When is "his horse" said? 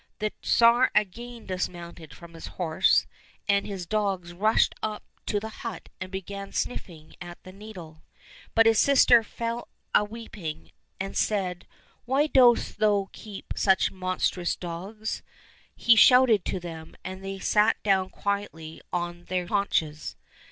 2.33-3.05